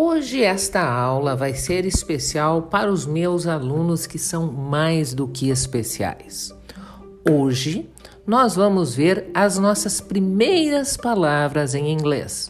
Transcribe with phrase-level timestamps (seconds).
[0.00, 5.50] Hoje esta aula vai ser especial para os meus alunos que são mais do que
[5.50, 6.54] especiais.
[7.28, 7.90] Hoje
[8.24, 12.48] nós vamos ver as nossas primeiras palavras em inglês.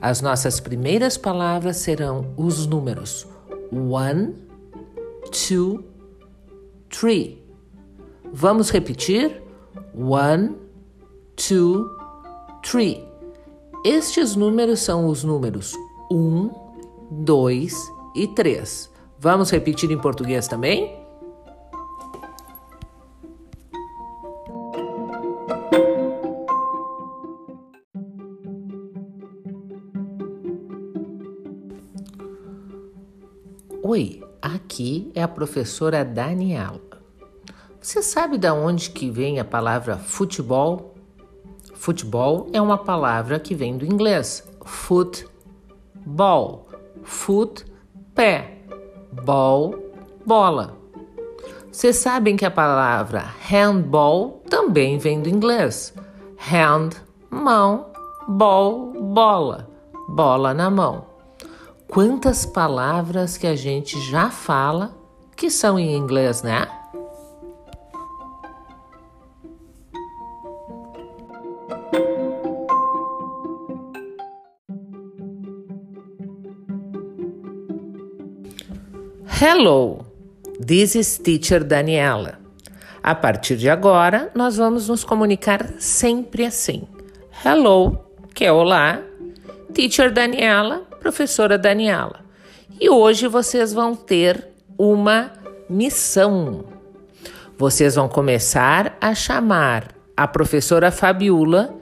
[0.00, 3.28] As nossas primeiras palavras serão os números
[3.70, 4.34] one,
[5.46, 5.84] two,
[6.88, 7.44] three.
[8.32, 9.42] Vamos repetir?
[9.94, 10.56] One,
[11.36, 11.90] two,
[12.62, 13.06] three.
[13.84, 15.74] Estes números são os números
[16.10, 16.65] 1, um,
[17.10, 18.92] 2 e 3.
[19.18, 21.04] Vamos repetir em português também?
[33.82, 36.80] Oi, aqui é a professora Daniela.
[37.80, 40.96] Você sabe de onde que vem a palavra futebol?
[41.72, 45.26] Futebol é uma palavra que vem do inglês football.
[47.02, 47.64] Foot,
[48.14, 48.58] pé.
[49.12, 49.74] Ball,
[50.24, 50.76] bola.
[51.70, 55.94] Vocês sabem que a palavra handball também vem do inglês.
[56.38, 56.90] Hand,
[57.30, 57.86] mão,
[58.26, 59.68] ball, bola.
[60.08, 61.06] Bola na mão.
[61.88, 64.96] Quantas palavras que a gente já fala
[65.36, 66.66] que são em inglês, né?
[79.38, 79.98] Hello,
[80.58, 82.38] this is Teacher Daniela.
[83.02, 86.84] A partir de agora, nós vamos nos comunicar sempre assim.
[87.44, 87.98] Hello,
[88.34, 89.02] que é olá.
[89.74, 92.20] Teacher Daniela, professora Daniela.
[92.80, 94.42] E hoje vocês vão ter
[94.78, 95.30] uma
[95.68, 96.64] missão.
[97.58, 101.74] Vocês vão começar a chamar a professora Fabiola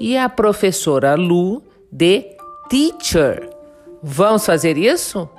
[0.00, 2.24] e a professora Lu de
[2.68, 3.48] teacher.
[4.02, 5.30] Vamos fazer isso?